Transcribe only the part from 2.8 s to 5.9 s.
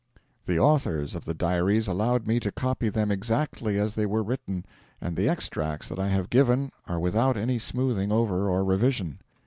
them exactly as they were written, and the extracts